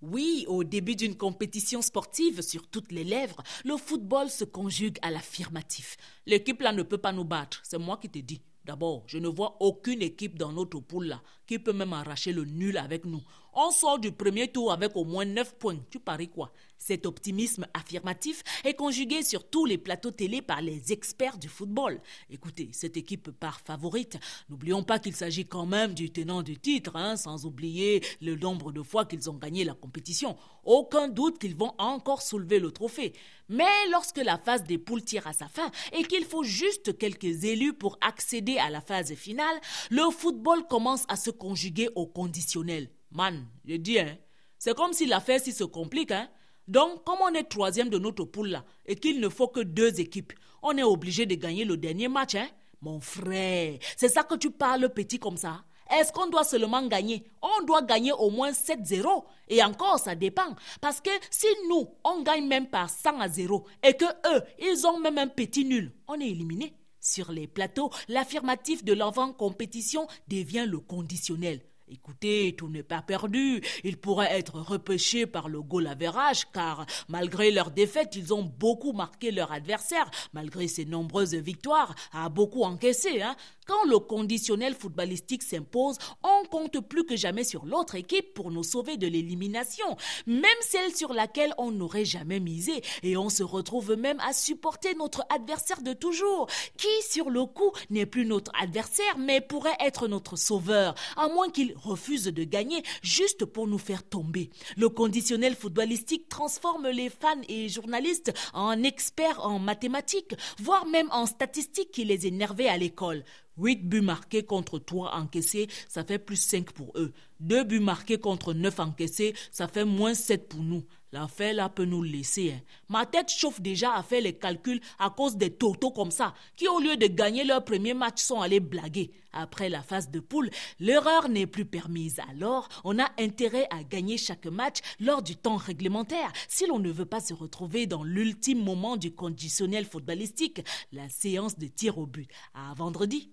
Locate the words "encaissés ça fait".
115.14-116.18, 118.80-119.84